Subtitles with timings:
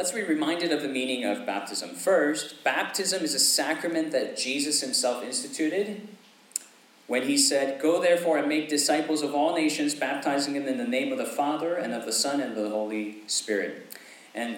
[0.00, 1.90] let's be reminded of the meaning of baptism.
[1.90, 6.08] First, baptism is a sacrament that Jesus himself instituted
[7.06, 10.86] when he said, Go therefore and make disciples of all nations, baptizing them in the
[10.86, 13.94] name of the Father and of the Son and of the Holy Spirit.
[14.34, 14.56] And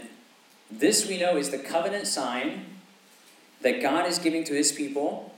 [0.70, 2.66] this we know is the covenant sign
[3.62, 5.34] that God is giving to his people,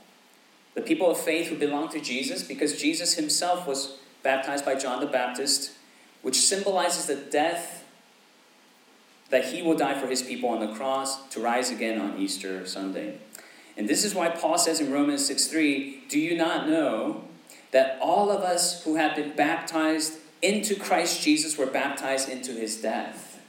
[0.75, 4.99] the people of faith who belong to Jesus, because Jesus himself was baptized by John
[4.99, 5.71] the Baptist,
[6.21, 7.84] which symbolizes the death
[9.29, 12.65] that he will die for his people on the cross to rise again on Easter
[12.65, 13.17] Sunday.
[13.77, 17.23] And this is why Paul says in Romans 6 3, Do you not know
[17.71, 22.81] that all of us who have been baptized into Christ Jesus were baptized into his
[22.81, 23.41] death?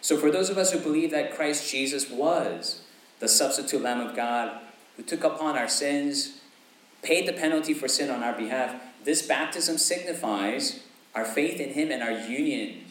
[0.00, 2.82] So, for those of us who believe that Christ Jesus was
[3.18, 4.60] the substitute Lamb of God,
[4.96, 6.40] who took upon our sins,
[7.02, 10.80] paid the penalty for sin on our behalf, this baptism signifies
[11.14, 12.84] our faith in him and our union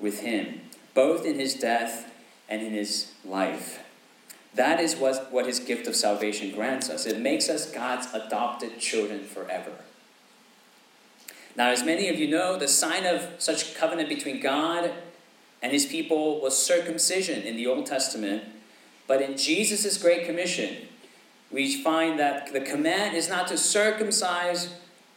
[0.00, 0.60] with him,
[0.98, 2.12] both in his death
[2.48, 3.84] and in his life.
[4.56, 7.06] That is what, what his gift of salvation grants us.
[7.06, 9.70] It makes us God's adopted children forever.
[11.54, 14.90] Now, as many of you know, the sign of such covenant between God
[15.62, 18.42] and his people was circumcision in the Old Testament.
[19.06, 20.88] But in Jesus' Great Commission,
[21.52, 24.74] we find that the command is not to circumcise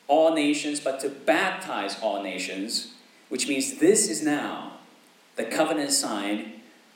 [0.08, 2.94] all nations, but to baptize all nations,
[3.30, 4.74] which means this is now
[5.36, 6.54] the covenant sign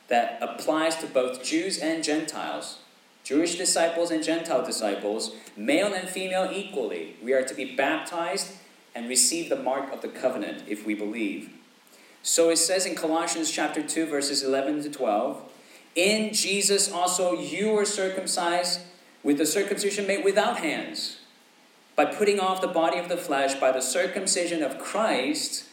[0.07, 2.79] that applies to both Jews and Gentiles,
[3.23, 7.15] Jewish disciples and Gentile disciples, male and female equally.
[7.23, 8.53] We are to be baptized
[8.93, 11.49] and receive the mark of the covenant if we believe.
[12.21, 15.51] So it says in Colossians chapter 2 verses 11 to 12,
[15.95, 18.81] in Jesus also you were circumcised
[19.23, 21.17] with the circumcision made without hands,
[21.95, 25.65] by putting off the body of the flesh by the circumcision of Christ,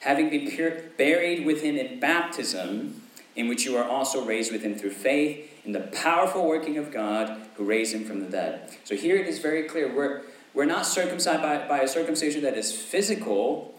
[0.00, 0.48] having been
[0.96, 3.02] buried with him in baptism
[3.36, 6.92] in which you are also raised with him through faith in the powerful working of
[6.92, 8.70] God who raised him from the dead.
[8.84, 10.22] So here it is very clear we're,
[10.54, 13.74] we're not circumcised by, by a circumcision that is physical,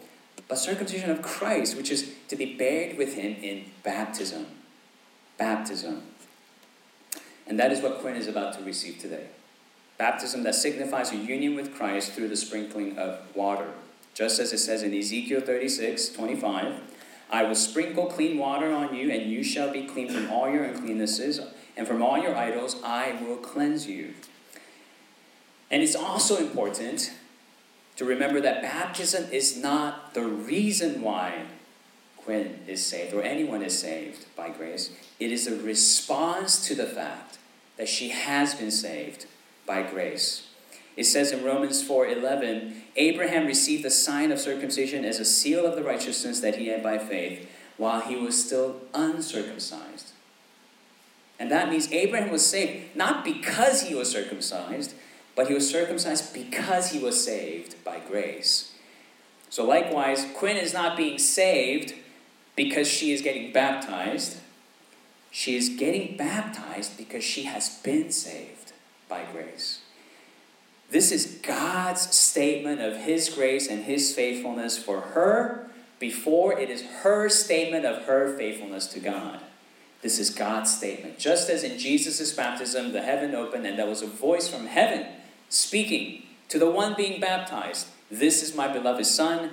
[0.48, 4.46] but circumcision of Christ, which is to be buried with him in baptism.
[5.36, 6.02] Baptism.
[7.46, 9.26] And that is what Quinn is about to receive today.
[9.98, 13.68] Baptism that signifies a union with Christ through the sprinkling of water.
[14.14, 16.80] Just as it says in Ezekiel 36 25.
[17.30, 20.64] I will sprinkle clean water on you, and you shall be clean from all your
[20.64, 21.40] uncleannesses,
[21.76, 24.14] and from all your idols I will cleanse you.
[25.70, 27.12] And it's also important
[27.96, 31.44] to remember that baptism is not the reason why
[32.16, 34.90] Quinn is saved or anyone is saved by grace.
[35.18, 37.38] It is a response to the fact
[37.76, 39.26] that she has been saved
[39.66, 40.48] by grace.
[41.00, 45.74] It says in Romans 4:11, Abraham received the sign of circumcision as a seal of
[45.74, 50.10] the righteousness that he had by faith while he was still uncircumcised.
[51.38, 54.92] And that means Abraham was saved not because he was circumcised,
[55.34, 58.72] but he was circumcised because he was saved by grace.
[59.48, 61.94] So likewise, Quinn is not being saved
[62.56, 64.36] because she is getting baptized.
[65.30, 68.72] She is getting baptized because she has been saved
[69.08, 69.80] by grace.
[70.90, 75.70] This is God's statement of His grace and His faithfulness for her
[76.00, 79.40] before it is her statement of her faithfulness to God.
[80.02, 81.18] This is God's statement.
[81.18, 85.06] Just as in Jesus' baptism, the heaven opened and there was a voice from heaven
[85.48, 89.50] speaking to the one being baptized This is my beloved Son.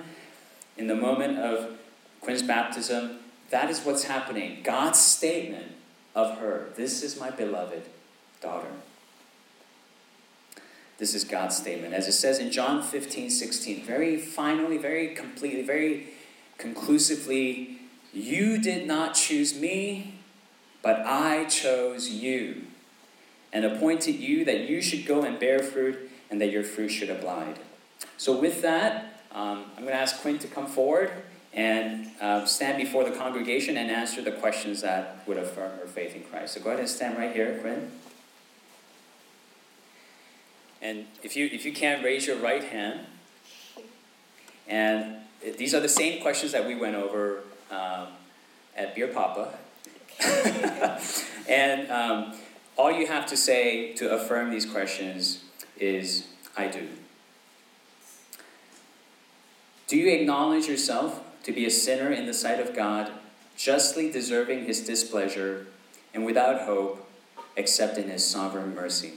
[0.76, 1.78] In the moment of
[2.20, 3.18] Quinn's baptism,
[3.50, 4.60] that is what's happening.
[4.64, 5.72] God's statement
[6.14, 7.82] of her This is my beloved
[8.40, 8.70] daughter.
[10.98, 11.94] This is God's statement.
[11.94, 16.08] As it says in John 15, 16, very finally, very completely, very
[16.58, 17.78] conclusively,
[18.12, 20.14] you did not choose me,
[20.82, 22.64] but I chose you
[23.52, 27.10] and appointed you that you should go and bear fruit and that your fruit should
[27.10, 27.60] abide.
[28.16, 31.12] So, with that, um, I'm going to ask Quinn to come forward
[31.54, 36.16] and uh, stand before the congregation and answer the questions that would affirm her faith
[36.16, 36.54] in Christ.
[36.54, 37.90] So, go ahead and stand right here, Quinn.
[40.80, 43.00] And if you, if you can, raise your right hand.
[44.66, 45.16] And
[45.56, 48.08] these are the same questions that we went over um,
[48.76, 49.54] at Beer Papa.
[51.48, 52.34] and um,
[52.76, 55.44] all you have to say to affirm these questions
[55.78, 56.88] is, I do.
[59.86, 63.10] Do you acknowledge yourself to be a sinner in the sight of God,
[63.56, 65.66] justly deserving his displeasure,
[66.12, 67.08] and without hope,
[67.56, 69.14] except in his sovereign mercy?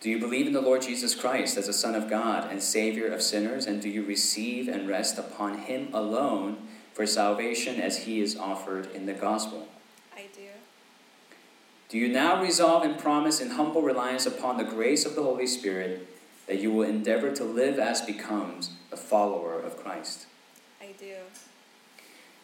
[0.00, 3.08] Do you believe in the Lord Jesus Christ as the Son of God and Savior
[3.08, 3.66] of sinners?
[3.66, 6.68] And do you receive and rest upon Him alone
[6.98, 9.68] for salvation as he is offered in the gospel?
[10.16, 10.48] I do.
[11.88, 15.46] Do you now resolve and promise in humble reliance upon the grace of the Holy
[15.46, 16.08] Spirit
[16.48, 20.26] that you will endeavor to live as becomes a follower of Christ?
[20.80, 21.14] I do.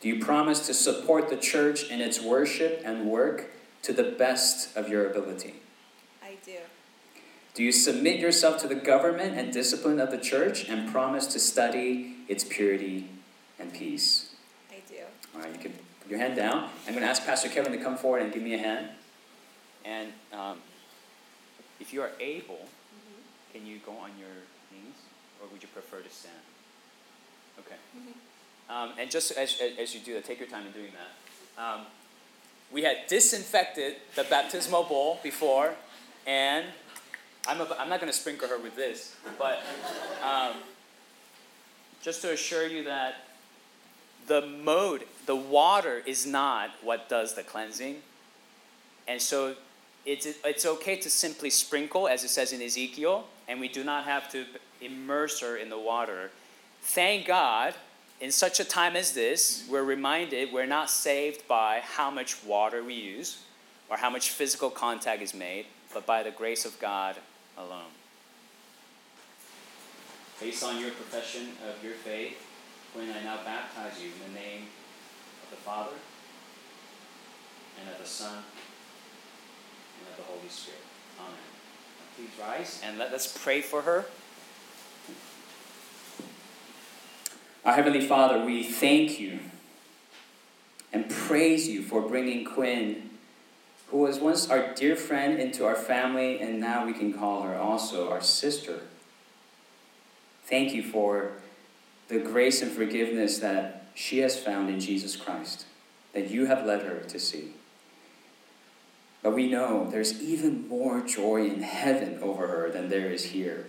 [0.01, 3.51] Do you promise to support the church in its worship and work
[3.83, 5.55] to the best of your ability?
[6.23, 6.59] I do.
[7.55, 11.39] Do you submit yourself to the government and discipline of the church and promise to
[11.39, 13.09] study its purity
[13.61, 14.35] and peace?
[14.71, 14.97] I do.
[15.35, 16.69] All right, you can put your hand down.
[16.87, 18.89] I'm going to ask Pastor Kevin to come forward and give me a hand.
[19.85, 20.59] And um,
[21.81, 23.59] if you are able, Mm-hmm.
[23.59, 24.29] can you go on your
[24.73, 24.97] knees,
[25.41, 26.35] or would you prefer to stand?
[27.59, 27.77] Okay.
[27.97, 28.73] Mm-hmm.
[28.75, 31.63] Um, and just as, as, as you do that, take your time in doing that.
[31.63, 31.81] Um,
[32.73, 35.75] we had disinfected the baptismal bowl before,
[36.27, 36.65] and
[37.47, 39.63] I'm, ab- I'm not going to sprinkle her with this, but
[40.23, 40.55] um,
[42.03, 43.17] just to assure you that
[44.27, 47.97] the mode, the water is not what does the cleansing.
[49.07, 49.55] And so
[50.07, 54.05] it's, it's okay to simply sprinkle, as it says in Ezekiel, and we do not
[54.05, 54.47] have to
[54.81, 56.31] immerse her in the water.
[56.81, 57.75] Thank God,
[58.21, 62.83] in such a time as this, we're reminded we're not saved by how much water
[62.83, 63.43] we use
[63.91, 67.17] or how much physical contact is made, but by the grace of God
[67.57, 67.93] alone.
[70.41, 72.37] Based on your profession of your faith,
[72.93, 74.67] Quinn I now baptize you in the name
[75.43, 75.97] of the Father,
[77.81, 78.45] and of the Son,
[79.99, 80.81] and of the Holy Spirit.
[81.19, 81.33] Amen.
[81.99, 84.07] Now please rise and let us pray for her.
[87.65, 89.39] Our Heavenly Father, we thank you
[90.93, 93.11] and praise you for bringing Quinn,
[93.89, 97.57] who was once our dear friend, into our family, and now we can call her
[97.57, 98.81] also our sister.
[100.45, 101.33] Thank you for
[102.09, 105.67] the grace and forgiveness that she has found in Jesus Christ,
[106.13, 107.53] that you have led her to see.
[109.23, 113.67] But we know there's even more joy in heaven over her than there is here.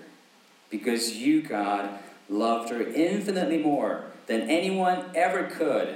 [0.70, 1.98] Because you, God,
[2.28, 5.96] loved her infinitely more than anyone ever could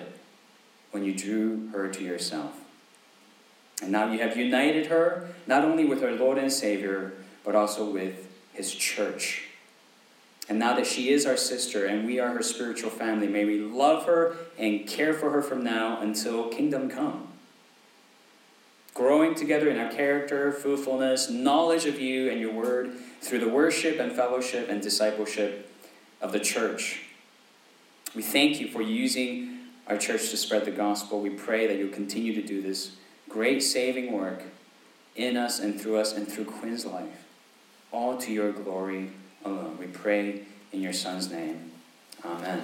[0.92, 2.54] when you drew her to yourself.
[3.82, 7.90] And now you have united her not only with her Lord and Savior, but also
[7.90, 9.46] with his church.
[10.50, 13.60] And now that she is our sister and we are her spiritual family, may we
[13.60, 17.28] love her and care for her from now until kingdom come.
[18.96, 22.92] Growing together in our character, fruitfulness, knowledge of you and your word
[23.22, 25.72] through the worship and fellowship and discipleship
[26.20, 27.04] of the church.
[28.16, 31.22] We thank you for using our church to spread the gospel.
[31.22, 32.98] We pray that you'll continue to do this
[33.30, 34.44] great saving work
[35.16, 37.26] in us and through us and through Quinn's life,
[37.92, 39.12] all to your glory
[39.46, 39.78] alone.
[39.80, 40.42] We pray
[40.74, 41.72] in your son's name.
[42.26, 42.64] Amen.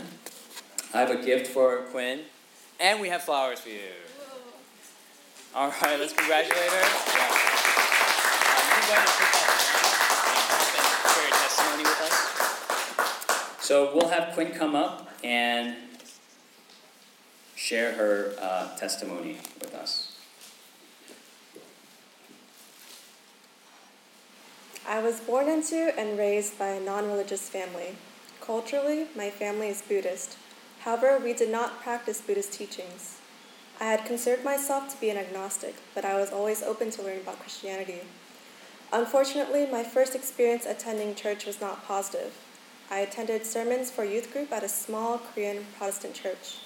[0.93, 2.21] I have a gift for Quinn,
[2.79, 3.79] and we have flowers for you.
[5.53, 6.81] All right, let's congratulate her.
[7.15, 7.29] Yeah.
[8.51, 9.47] Um, you go and pick up
[10.27, 13.65] and come up and share your testimony with us.
[13.65, 15.75] So we'll have Quinn come up and
[17.55, 20.04] share her uh, testimony with us.
[24.87, 27.95] I was born into and raised by a non religious family.
[28.39, 30.37] Culturally, my family is Buddhist.
[30.81, 33.17] However, we did not practice Buddhist teachings.
[33.81, 37.17] I had considered myself to be an agnostic, but I was always open to learn
[37.17, 38.01] about Christianity.
[38.93, 42.33] Unfortunately, my first experience attending church was not positive.
[42.91, 46.59] I attended sermons for youth group at a small Korean Protestant church.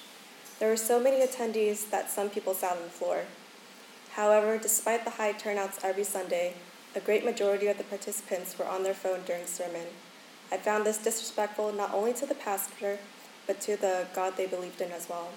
[0.58, 3.24] There were so many attendees that some people sat on the floor.
[4.12, 6.52] However, despite the high turnouts every Sunday,
[6.94, 9.86] a great majority of the participants were on their phone during sermon.
[10.50, 12.98] I found this disrespectful not only to the pastor,
[13.46, 15.28] but to the God they believed in as well.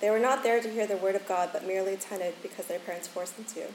[0.00, 2.78] They were not there to hear the word of God, but merely attended because their
[2.78, 3.68] parents forced them to.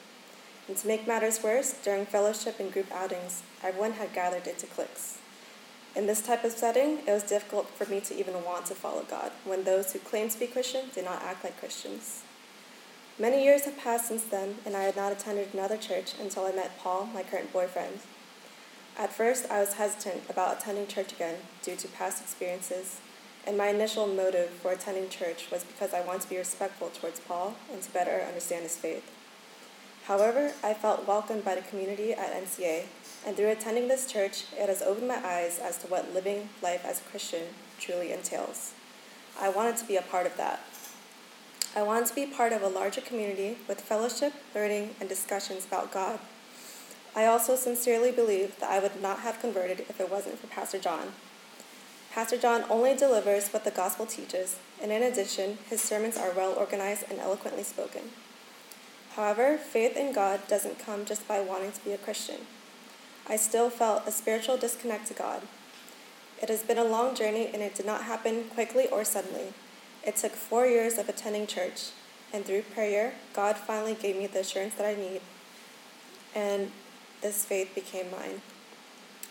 [0.68, 5.20] And to make matters worse, during fellowship and group outings, everyone had gathered into cliques.
[5.96, 9.04] In this type of setting, it was difficult for me to even want to follow
[9.10, 12.24] God when those who claimed to be Christian did not act like Christians.
[13.18, 16.52] Many years have passed since then, and I had not attended another church until I
[16.52, 18.00] met Paul, my current boyfriend.
[18.98, 23.00] At first, I was hesitant about attending church again due to past experiences,
[23.48, 27.22] and my initial motive for attending church was because I wanted to be respectful towards
[27.22, 29.10] Paul and to better understand his faith.
[30.08, 32.84] However, I felt welcomed by the community at NCA,
[33.26, 36.84] and through attending this church, it has opened my eyes as to what living life
[36.86, 37.44] as a Christian
[37.80, 38.74] truly entails.
[39.40, 40.60] I wanted to be a part of that.
[41.78, 45.92] I wanted to be part of a larger community with fellowship, learning, and discussions about
[45.92, 46.20] God.
[47.14, 50.80] I also sincerely believe that I would not have converted if it wasn't for Pastor
[50.80, 51.12] John.
[52.14, 56.54] Pastor John only delivers what the gospel teaches, and in addition, his sermons are well
[56.54, 58.04] organized and eloquently spoken.
[59.18, 62.48] However, faith in God doesn't come just by wanting to be a Christian.
[63.28, 65.42] I still felt a spiritual disconnect to God.
[66.42, 69.54] It has been a long journey and it did not happen quickly or suddenly.
[70.06, 71.90] It took four years of attending church,
[72.32, 75.22] and through prayer, God finally gave me the assurance that I need,
[76.36, 76.72] and
[77.22, 78.42] this faith became mine.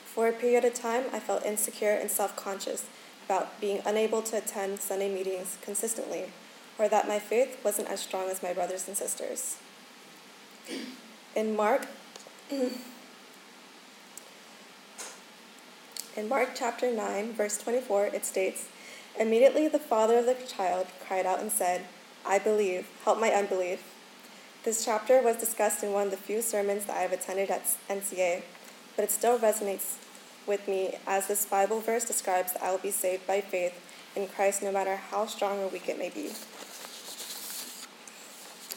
[0.04, 2.86] For a period of time, I felt insecure and self conscious
[3.26, 6.32] about being unable to attend Sunday meetings consistently,
[6.78, 9.58] or that my faith wasn't as strong as my brothers and sisters.
[11.36, 11.86] In Mark,
[12.50, 12.72] in
[16.28, 18.68] Mark chapter 9, verse 24, it states,
[19.18, 21.82] Immediately the father of the child cried out and said,
[22.26, 23.94] I believe, help my unbelief.
[24.64, 27.76] This chapter was discussed in one of the few sermons that I have attended at
[27.88, 28.42] NCA,
[28.96, 29.98] but it still resonates
[30.48, 33.80] with me as this Bible verse describes that I will be saved by faith
[34.16, 36.30] in Christ no matter how strong or weak it may be.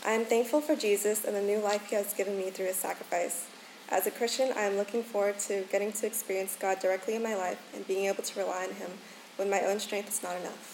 [0.06, 2.76] I am thankful for Jesus and the new life he has given me through his
[2.76, 3.48] sacrifice.
[3.90, 7.36] As a Christian, I am looking forward to getting to experience God directly in my
[7.36, 8.92] life and being able to rely on him
[9.38, 10.74] when my own strength is not enough.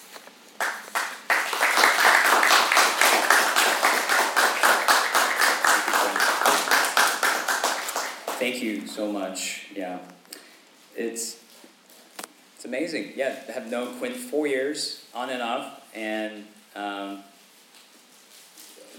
[8.40, 9.68] Thank you so much.
[9.74, 10.00] Yeah,
[10.98, 11.40] it's
[12.56, 13.14] it's amazing.
[13.16, 17.24] Yeah, I have known Quinn four years on and off, and um,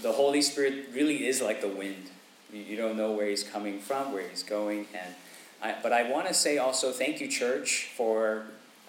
[0.01, 2.09] the Holy Spirit really is like the wind.
[2.51, 5.13] You, you don't know where He's coming from, where He's going, and
[5.61, 8.45] I, but I want to say also thank you, church, for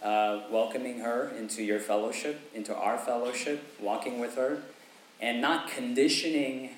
[0.07, 4.63] uh, welcoming her into your fellowship, into our fellowship, walking with her,
[5.21, 6.71] and not conditioning.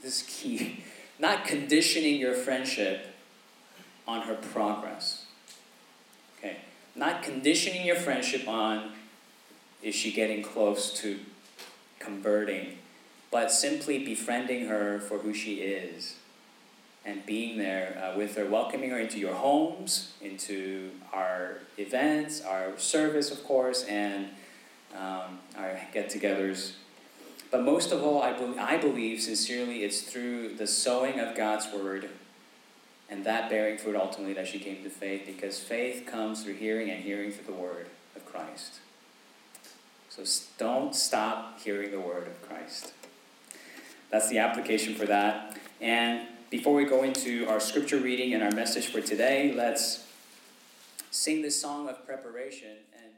[0.00, 0.84] This is key.
[1.18, 3.06] Not conditioning your friendship
[4.06, 5.24] on her progress.
[6.36, 6.58] Okay,
[6.94, 8.92] not conditioning your friendship on
[9.82, 11.18] is she getting close to
[11.98, 12.76] converting,
[13.30, 16.16] but simply befriending her for who she is
[17.06, 22.76] and being there uh, with her, welcoming her into your homes, into our events, our
[22.76, 24.26] service, of course, and
[24.94, 26.72] um, our get togethers.
[27.52, 31.72] But most of all, I, be- I believe sincerely it's through the sowing of God's
[31.72, 32.10] word
[33.08, 36.90] and that bearing fruit ultimately that she came to faith because faith comes through hearing
[36.90, 37.86] and hearing through the word
[38.16, 38.80] of Christ.
[40.08, 40.24] So
[40.58, 42.92] don't stop hearing the word of Christ.
[44.10, 45.56] That's the application for that.
[45.80, 50.06] And before we go into our scripture reading and our message for today, let's
[51.10, 53.12] sing this song of preparation and